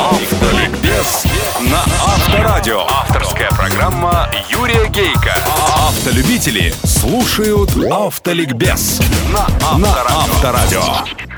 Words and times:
Автоликбез 0.00 1.24
на 1.60 1.78
Авторадио. 1.78 2.80
Авторская 2.88 3.48
программа 3.50 4.28
Юрия 4.50 4.88
Гейка. 4.88 5.32
Автолюбители 5.76 6.74
слушают 6.82 7.70
Автоликбез 7.88 9.00
на 9.32 9.46
Авторадио. 9.62 10.82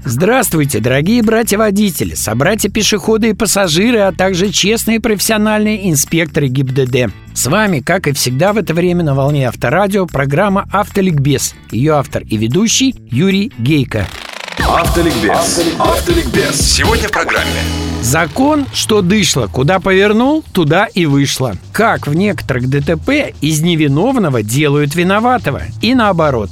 Здравствуйте, 0.02 0.80
дорогие 0.80 1.22
братья-водители, 1.22 2.14
собратья-пешеходы 2.14 3.30
и 3.30 3.34
пассажиры, 3.34 3.98
а 3.98 4.12
также 4.12 4.50
честные 4.50 4.98
профессиональные 4.98 5.90
инспекторы 5.90 6.48
ГИБДД. 6.48 7.12
С 7.34 7.46
вами, 7.48 7.80
как 7.80 8.06
и 8.06 8.12
всегда 8.12 8.54
в 8.54 8.56
это 8.56 8.72
время 8.72 9.04
на 9.04 9.14
волне 9.14 9.46
Авторадио, 9.46 10.06
программа 10.06 10.66
«Автоликбез». 10.72 11.54
Ее 11.70 11.96
автор 11.96 12.22
и 12.22 12.38
ведущий 12.38 12.94
Юрий 13.10 13.52
Гейко. 13.58 14.06
Автоликбез. 14.68 15.60
Автоликбез. 15.78 16.60
Сегодня 16.60 17.08
в 17.08 17.10
программе. 17.10 17.62
Закон, 18.02 18.66
что 18.74 19.00
дышло, 19.00 19.46
куда 19.46 19.80
повернул, 19.80 20.44
туда 20.52 20.84
и 20.84 21.06
вышло. 21.06 21.54
Как 21.72 22.06
в 22.06 22.14
некоторых 22.14 22.68
ДТП 22.68 23.34
из 23.40 23.62
невиновного 23.62 24.42
делают 24.42 24.94
виноватого. 24.94 25.62
И 25.80 25.94
наоборот. 25.94 26.50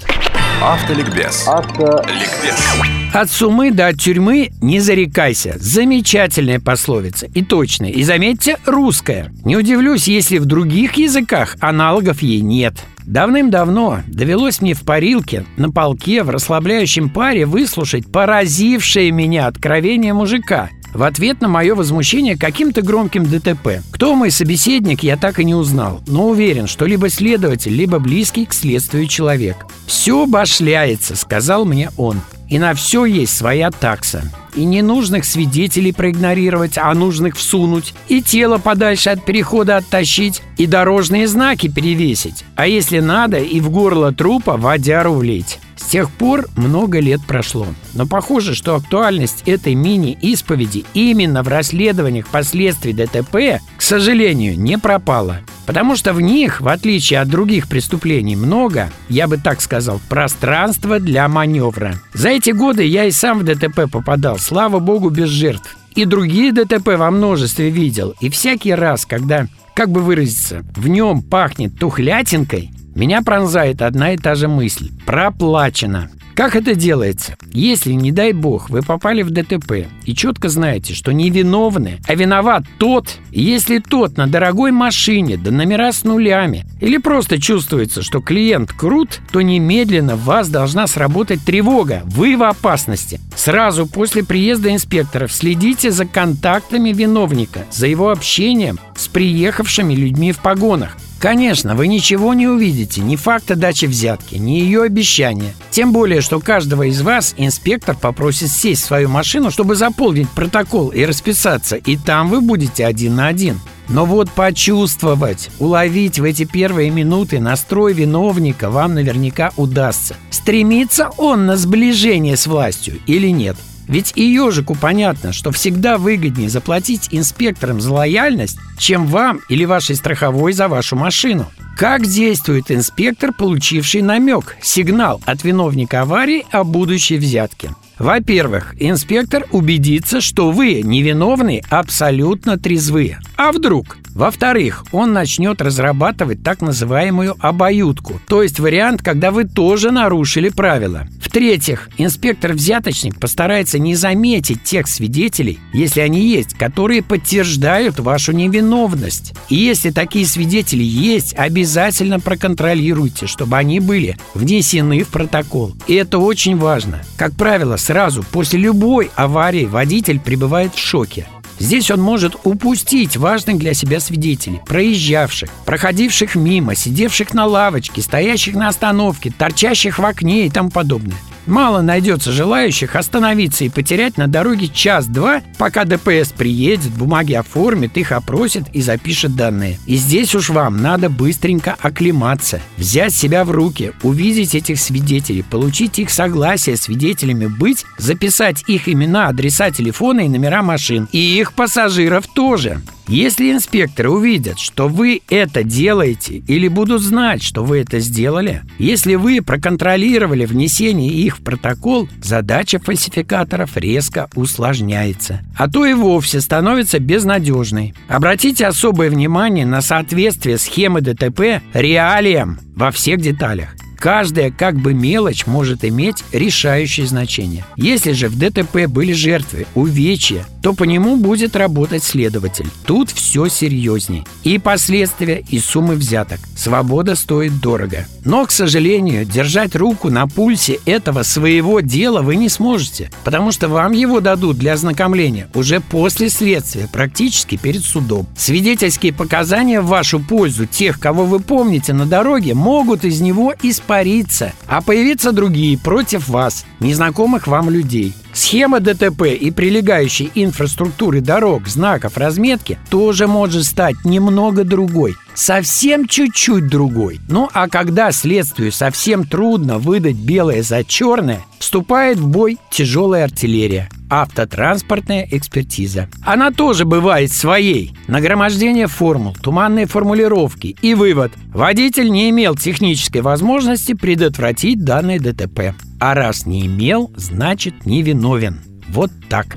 Автоликбез. 0.62 1.47
Автоликбез. 1.47 3.05
От 3.16 3.30
сумы 3.30 3.70
до 3.70 3.87
от 3.87 3.98
тюрьмы 3.98 4.51
не 4.61 4.79
зарекайся. 4.79 5.57
Замечательная 5.59 6.61
пословица. 6.61 7.27
И 7.33 7.43
точная. 7.43 7.88
И 7.88 8.02
заметьте, 8.02 8.59
русская. 8.66 9.33
Не 9.43 9.57
удивлюсь, 9.57 10.07
если 10.07 10.37
в 10.37 10.45
других 10.45 10.98
языках 10.98 11.57
аналогов 11.60 12.21
ей 12.21 12.43
нет. 12.43 12.74
Давным-давно 13.07 14.01
довелось 14.07 14.60
мне 14.60 14.74
в 14.74 14.83
парилке, 14.83 15.47
на 15.57 15.71
полке, 15.71 16.24
в 16.24 16.29
расслабляющем 16.29 17.09
паре 17.09 17.47
выслушать 17.47 18.05
поразившее 18.12 19.10
меня 19.12 19.46
откровение 19.46 20.12
мужика 20.12 20.69
в 20.93 21.02
ответ 21.02 21.41
на 21.41 21.48
мое 21.48 21.74
возмущение 21.74 22.37
каким-то 22.37 22.83
громким 22.83 23.24
ДТП. 23.24 23.83
Кто 23.93 24.15
мой 24.15 24.30
собеседник, 24.30 25.02
я 25.02 25.16
так 25.16 25.38
и 25.38 25.45
не 25.45 25.55
узнал, 25.55 26.02
но 26.07 26.29
уверен, 26.29 26.66
что 26.66 26.85
либо 26.85 27.09
следователь, 27.09 27.74
либо 27.74 27.99
близкий 27.99 28.45
к 28.45 28.52
следствию 28.52 29.07
человек. 29.07 29.66
«Все 29.87 30.27
башляется»,— 30.27 31.16
сказал 31.16 31.65
мне 31.65 31.90
он. 31.96 32.21
И 32.49 32.59
на 32.59 32.75
все 32.75 33.05
есть 33.05 33.37
своя 33.37 33.71
такса. 33.71 34.23
И 34.55 34.65
не 34.65 34.83
нужных 34.83 35.25
свидетелей 35.25 35.93
проигнорировать, 35.93 36.79
а 36.79 36.95
нужных 36.95 37.37
всунуть. 37.37 37.93
И 38.09 38.23
тело 38.23 38.59
подальше 38.59 39.11
от 39.11 39.25
перехода 39.25 39.77
оттащить. 39.77 40.43
И 40.57 40.67
дорожные 40.67 41.27
знаки 41.29 41.69
перевесить. 41.69 42.45
А 42.55 42.67
если 42.67 43.01
надо, 43.01 43.39
и 43.39 43.61
в 43.61 43.71
горло 43.71 44.13
трупа 44.13 44.57
водяру 44.57 45.15
влить. 45.15 45.59
С 45.77 45.89
тех 45.89 46.11
пор 46.11 46.47
много 46.57 47.01
лет 47.01 47.21
прошло. 47.27 47.67
Но 47.95 48.07
похоже, 48.07 48.55
что 48.55 48.77
актуальность 48.77 49.43
этой 49.47 49.74
мини-исповеди 49.74 50.85
именно 50.95 51.43
в 51.43 51.49
расследованиях 51.49 52.29
последствий 52.29 52.93
ДТП, 52.93 53.63
к 53.77 53.83
сожалению, 53.83 54.59
не 54.59 54.79
пропала. 54.79 55.41
Потому 55.66 55.96
что 55.96 56.12
в 56.12 56.20
них, 56.20 56.60
в 56.60 56.68
отличие 56.68 57.20
от 57.20 57.28
других 57.28 57.68
преступлений, 57.68 58.36
много, 58.36 58.88
я 59.09 59.26
бы 59.26 59.36
так 59.36 59.60
сказал, 59.60 60.00
пространства 60.09 61.00
для 61.00 61.28
маневра. 61.28 61.95
За 62.14 62.28
эти 62.28 62.50
годы 62.50 62.84
я 62.84 63.04
и 63.04 63.10
сам 63.10 63.40
в 63.40 63.42
ДТП 63.42 63.90
попадал, 63.90 64.38
слава 64.38 64.78
богу, 64.78 65.10
без 65.10 65.28
жертв. 65.28 65.76
И 65.94 66.04
другие 66.04 66.53
ДТП 66.53 66.97
во 66.97 67.10
множестве 67.10 67.70
видел. 67.70 68.14
И 68.20 68.28
всякий 68.28 68.75
раз, 68.75 69.06
когда, 69.06 69.48
как 69.75 69.91
бы 69.91 70.03
выразиться, 70.03 70.62
в 70.76 70.88
нем 70.88 71.22
пахнет 71.22 71.78
тухлятинкой, 71.78 72.70
меня 72.94 73.22
пронзает 73.22 73.82
одна 73.82 74.12
и 74.12 74.16
та 74.16 74.34
же 74.34 74.47
мысль. 74.47 74.91
Проплачено. 75.04 76.10
Как 76.37 76.54
это 76.54 76.75
делается? 76.75 77.38
Если, 77.50 77.92
не 77.92 78.12
дай 78.12 78.34
бог, 78.34 78.69
вы 78.69 78.82
попали 78.82 79.22
в 79.22 79.31
ДТП 79.31 79.88
и 80.04 80.15
четко 80.15 80.50
знаете, 80.50 80.93
что 80.93 81.12
не 81.12 81.31
виновны, 81.31 81.98
а 82.06 82.15
виноват 82.15 82.65
тот, 82.76 83.09
если 83.31 83.78
тот 83.78 84.19
на 84.19 84.26
дорогой 84.26 84.70
машине, 84.70 85.38
да 85.38 85.50
номера 85.50 85.93
с 85.93 86.04
нулями, 86.04 86.66
или 86.82 86.98
просто 86.98 87.41
чувствуется, 87.41 88.03
что 88.03 88.20
клиент 88.20 88.71
крут, 88.71 89.21
то 89.33 89.41
немедленно 89.41 90.15
в 90.15 90.25
вас 90.25 90.50
должна 90.50 90.87
сработать 90.87 91.43
тревога. 91.43 92.03
Вы 92.05 92.37
в 92.37 92.43
опасности. 92.43 93.19
Сразу 93.34 93.87
после 93.87 94.22
приезда 94.22 94.75
инспекторов 94.75 95.32
следите 95.32 95.91
за 95.91 96.05
контактами 96.05 96.91
виновника, 96.91 97.65
за 97.71 97.87
его 97.87 98.11
общением 98.11 98.78
с 98.94 99.09
приехавшими 99.09 99.94
людьми 99.94 100.32
в 100.32 100.41
погонах. 100.41 100.99
Конечно, 101.19 101.75
вы 101.75 101.87
ничего 101.88 102.34
не 102.34 102.47
увидите, 102.47 103.00
ни 103.00 103.16
факта 103.16 103.56
дачи 103.56 103.87
взятки, 103.87 104.34
ни 104.34 104.53
ее 104.53 104.82
обещания. 104.82 105.54
Тем 105.71 105.93
более, 105.93 106.21
что 106.21 106.41
каждого 106.41 106.82
из 106.84 107.00
вас 107.00 107.34
инспектор 107.38 107.97
попросит 107.97 108.50
сесть 108.50 108.82
в 108.82 108.87
свою 108.87 109.09
машину, 109.09 109.50
чтобы 109.50 109.76
заполнить 109.76 110.28
протокол 110.28 110.91
и 110.91 111.05
расписаться, 111.05 111.76
и 111.76 111.97
там 111.97 112.28
вы 112.28 112.43
будете 112.43 112.84
один 112.84 113.16
на 113.16 113.28
один. 113.28 113.60
Но 113.88 114.05
вот 114.05 114.31
почувствовать, 114.31 115.49
уловить 115.59 116.19
в 116.19 116.25
эти 116.25 116.44
первые 116.44 116.91
минуты 116.91 117.41
настрой 117.41 117.93
виновника 117.93 118.69
вам 118.69 118.94
наверняка 118.94 119.53
удастся. 119.56 120.16
Стремится 120.31 121.10
он 121.16 121.47
на 121.47 121.56
сближение 121.56 122.37
с 122.37 122.47
властью 122.47 122.99
или 123.06 123.28
нет? 123.28 123.56
Ведь 123.89 124.13
и 124.17 124.25
ежику 124.25 124.75
понятно, 124.75 125.33
что 125.33 125.53
всегда 125.53 125.99
выгоднее 125.99 126.49
заплатить 126.49 127.09
инспекторам 127.13 127.81
за 127.81 127.93
лояльность, 127.93 128.59
чем 128.79 129.07
вам 129.07 129.41
или 129.49 129.65
вашей 129.65 129.97
страховой 129.97 130.53
за 130.53 130.69
вашу 130.69 130.97
машину. 130.97 131.47
Как 131.77 132.07
действует 132.07 132.71
инспектор, 132.71 133.33
получивший 133.33 134.03
намек, 134.03 134.57
сигнал 134.63 135.21
от 135.27 135.45
виновника 135.45 136.03
аварии 136.03 136.47
о 136.51 136.65
будущей 136.65 137.19
взятке? 137.19 137.71
Во-первых, 137.99 138.75
инспектор 138.79 139.47
убедится, 139.53 140.21
что 140.21 140.51
вы 140.51 140.83
невиновны, 140.83 141.63
абсолютно 141.71 142.59
трезвы. 142.59 143.17
А 143.37 143.53
вдруг? 143.53 143.99
Во-вторых, 144.16 144.87
он 144.93 145.12
начнет 145.12 145.60
разрабатывать 145.60 146.43
так 146.43 146.62
называемую 146.62 147.37
обоюдку, 147.38 148.19
то 148.27 148.43
есть 148.43 148.59
вариант, 148.59 149.03
когда 149.03 149.31
вы 149.31 149.44
тоже 149.44 149.91
нарушили 149.91 150.49
правила. 150.49 151.06
В-третьих, 151.21 151.91
инспектор-взяточник 151.99 153.21
постарается 153.21 153.78
не 153.78 153.94
заметить 153.94 154.65
тех 154.65 154.88
свидетелей, 154.88 155.59
если 155.75 156.00
они 156.00 156.26
есть, 156.26 156.55
которые 156.55 157.03
подтверждают 157.03 158.00
вашу 158.00 158.32
невиновность. 158.32 159.34
И 159.50 159.56
если 159.56 159.91
такие 159.91 160.25
свидетели 160.25 160.82
есть, 160.82 161.34
обязательно 161.34 162.19
проконтролируйте, 162.19 163.26
чтобы 163.26 163.59
они 163.59 163.81
были 163.81 164.16
внесены 164.32 165.03
в 165.03 165.09
протокол. 165.09 165.76
И 165.88 165.93
это 165.93 166.16
очень 166.16 166.56
важно. 166.56 167.03
Как 167.19 167.34
правило, 167.34 167.76
сразу 167.76 168.22
после 168.22 168.60
любой 168.60 169.10
аварии 169.15 169.66
водитель 169.66 170.21
пребывает 170.21 170.75
в 170.75 170.78
шоке. 170.78 171.26
Здесь 171.59 171.91
он 171.91 172.00
может 172.00 172.37
упустить 172.44 173.17
важных 173.17 173.59
для 173.59 173.75
себя 173.75 174.00
свидетелей, 174.00 174.61
проезжавших, 174.67 175.50
проходивших 175.65 176.34
мимо, 176.34 176.75
сидевших 176.75 177.34
на 177.34 177.47
лавочке, 177.47 178.03
стоящих 178.03 178.55
на 178.55 178.69
остановке, 178.69 179.33
торчащих 179.37 179.99
в 179.99 180.05
окне 180.05 180.47
и 180.47 180.50
тому 180.50 180.71
подобное. 180.71 181.17
Мало 181.47 181.81
найдется 181.81 182.33
желающих 182.33 182.97
остановиться 182.97 183.65
и 183.65 183.69
потерять 183.69 184.17
на 184.17 184.27
дороге 184.27 184.69
час-два, 184.69 185.43
пока 185.59 185.84
ДПС 185.84 186.33
приедет, 186.33 186.91
бумаги 186.91 187.34
оформит, 187.34 187.97
их 187.97 188.12
опросит 188.12 188.65
и 188.73 188.83
запишет 188.83 189.37
данные. 189.37 189.79
И 189.87 189.97
здесь 189.97 190.35
уж 190.35 190.51
вам 190.51 190.83
надо 190.83 191.09
быстренько 191.09 191.77
оклематься, 191.81 192.61
взять 192.77 193.15
себя 193.15 193.45
в 193.45 193.53
руки, 193.53 193.93
увидеть 194.03 194.55
этих 194.55 194.81
свидетелей, 194.81 195.43
получить 195.43 195.99
их 196.01 196.11
согласие 196.11 196.77
свидетелями 196.77 197.47
быть, 197.47 197.85
записать 197.99 198.65
их 198.67 198.89
имена, 198.89 199.29
адреса 199.29 199.71
телефона 199.71 200.23
и 200.23 200.29
номера 200.29 200.62
машин. 200.62 201.09
И 201.12 201.39
их 201.39 201.53
пассажиров 201.53 202.27
тоже. 202.27 202.83
Если 203.09 203.53
инспекторы 203.53 204.11
увидят, 204.11 204.59
что 204.59 204.89
вы 204.89 205.22
это 205.31 205.62
делаете 205.62 206.43
или 206.49 206.67
будут 206.67 207.03
знать, 207.03 207.43
что 207.43 207.65
вы 207.65 207.78
это 207.78 208.00
сделали, 208.00 208.62
если 208.78 209.15
вы 209.15 209.43
проконтролировали 209.43 210.44
внесение 210.44 211.11
их 211.11 211.39
в 211.39 211.43
протокол, 211.43 212.09
задача 212.21 212.81
фальсификаторов 212.81 213.77
резко 213.77 214.28
усложняется, 214.34 215.41
а 215.56 215.69
то 215.71 215.87
и 215.87 215.94
вовсе 215.94 216.41
становится 216.41 216.99
безнадежной. 216.99 217.94
Обратите 218.08 218.67
особое 218.67 219.08
внимание 219.08 219.67
на 219.67 219.82
соответствие 219.82 220.58
схемы 220.58 221.00
ДТП 221.00 221.62
реалиям 221.75 222.58
во 222.75 222.91
всех 222.91 223.20
деталях. 223.20 223.75
Каждая 223.98 224.50
как 224.50 224.76
бы 224.76 224.94
мелочь 224.94 225.46
может 225.46 225.84
иметь 225.84 226.22
решающее 226.32 227.06
значение. 227.06 227.64
Если 227.76 228.12
же 228.12 228.28
в 228.28 228.38
ДТП 228.38 228.87
были 228.87 229.12
жертвы, 229.12 229.66
увечья, 229.75 230.44
то 230.62 230.75
по 230.75 230.84
нему 230.84 231.16
будет 231.16 231.56
работать 231.56 232.04
следователь. 232.04 232.69
Тут 232.84 233.10
все 233.10 233.48
серьезней. 233.48 234.26
И 234.44 234.58
последствия, 234.58 235.43
и 235.48 235.58
суммы 235.58 235.94
взяток. 235.94 236.40
Свобода 236.56 237.14
стоит 237.14 237.60
дорого. 237.60 238.06
Но, 238.25 238.44
к 238.44 238.50
сожалению, 238.50 239.25
держать 239.25 239.76
руку 239.76 240.10
на 240.10 240.26
пульсе 240.26 240.78
этого 240.84 241.22
своего 241.22 241.81
дела 241.81 242.22
вы 242.22 242.37
не 242.37 242.48
сможете, 242.48 243.10
потому 243.25 243.52
что 243.52 243.69
вам 243.69 243.93
его 243.93 244.20
дадут 244.20 244.58
для 244.58 244.72
ознакомления 244.72 245.48
уже 245.54 245.81
после 245.81 246.28
следствия, 246.28 246.88
практически 246.93 247.56
перед 247.56 247.82
судом. 247.82 248.26
Свидетельские 248.37 249.12
показания 249.12 249.81
в 249.81 249.87
вашу 249.87 250.20
пользу 250.20 250.66
тех, 250.66 250.98
кого 250.98 251.25
вы 251.25 251.40
помните 251.40 251.93
на 251.93 252.06
дороге, 252.06 252.54
могут 252.54 253.04
из 253.04 253.20
него 253.20 253.54
исправить 253.62 253.86
испариться, 253.87 254.53
а 254.67 254.83
появиться 254.83 255.31
другие 255.31 255.79
против 255.79 256.29
вас, 256.29 256.65
незнакомых 256.81 257.47
вам 257.47 257.71
людей. 257.71 258.15
Схема 258.33 258.81
ДТП 258.81 259.23
и 259.29 259.50
прилегающей 259.50 260.31
инфраструктуры 260.35 261.21
дорог, 261.21 261.69
знаков, 261.69 262.19
разметки 262.19 262.79
тоже 262.91 263.29
может 263.29 263.65
стать 263.65 263.94
немного 264.05 264.65
другой. 264.65 265.17
Совсем 265.35 266.09
чуть-чуть 266.09 266.67
другой. 266.67 267.21
Ну 267.29 267.49
а 267.53 267.69
когда 267.69 268.11
следствию 268.11 268.73
совсем 268.73 269.25
трудно 269.25 269.79
выдать 269.79 270.17
белое 270.17 270.62
за 270.62 270.82
черное, 270.82 271.43
вступает 271.59 272.19
в 272.19 272.27
бой 272.27 272.59
тяжелая 272.71 273.25
артиллерия 273.25 273.89
автотранспортная 274.11 275.26
экспертиза. 275.31 276.08
Она 276.25 276.50
тоже 276.50 276.85
бывает 276.85 277.32
своей. 277.32 277.97
Нагромождение 278.08 278.87
формул, 278.87 279.35
туманные 279.35 279.87
формулировки 279.87 280.76
и 280.82 280.94
вывод. 280.94 281.32
Водитель 281.49 282.11
не 282.11 282.31
имел 282.31 282.56
технической 282.56 283.20
возможности 283.20 283.94
предотвратить 283.94 284.85
данное 284.85 285.19
ДТП. 285.19 285.75
А 286.00 286.14
раз 286.14 286.47
не 286.47 286.67
имел, 286.67 287.11
значит 287.17 287.87
не 287.87 288.03
виновен. 288.03 288.61
Вот 288.88 289.11
так. 289.29 289.56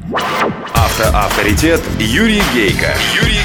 Автоавторитет 0.74 1.81
Юрий 2.00 2.42
Гейко. 2.54 2.94
Юрий 3.22 3.38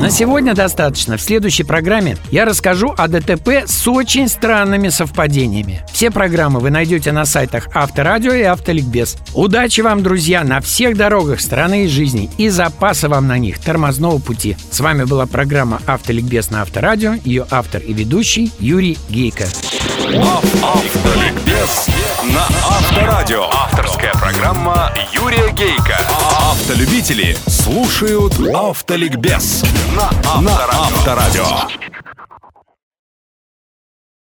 на 0.00 0.10
сегодня 0.10 0.54
достаточно. 0.54 1.16
В 1.16 1.22
следующей 1.22 1.64
программе 1.64 2.16
я 2.30 2.44
расскажу 2.44 2.94
о 2.96 3.08
ДТП 3.08 3.64
с 3.66 3.86
очень 3.88 4.28
странными 4.28 4.88
совпадениями. 4.88 5.84
Все 5.92 6.10
программы 6.10 6.60
вы 6.60 6.70
найдете 6.70 7.12
на 7.12 7.24
сайтах 7.24 7.68
Авторадио 7.74 8.32
и 8.32 8.42
Автоликбез. 8.42 9.16
Удачи 9.34 9.80
вам, 9.80 10.02
друзья, 10.02 10.44
на 10.44 10.60
всех 10.60 10.96
дорогах 10.96 11.40
страны 11.40 11.84
и 11.84 11.88
жизни 11.88 12.30
и 12.38 12.48
запаса 12.48 13.08
вам 13.08 13.26
на 13.26 13.38
них 13.38 13.58
тормозного 13.58 14.18
пути. 14.18 14.56
С 14.70 14.80
вами 14.80 15.04
была 15.04 15.26
программа 15.26 15.80
Автоликбез 15.86 16.50
на 16.50 16.62
Авторадио, 16.62 17.14
ее 17.24 17.46
автор 17.50 17.82
и 17.82 17.92
ведущий 17.92 18.52
Юрий 18.58 18.98
Гейко. 19.08 19.44
Автоликбез 20.62 21.88
на 22.24 22.44
Авторадио. 22.44 23.44
Авторская 23.50 24.12
программа 24.12 24.92
Юрия. 25.12 25.41
Автолюбители 26.72 27.36
слушают 27.48 28.32
Автоликбез 28.54 29.62
на 29.94 30.08
Авторадио. 30.24 31.91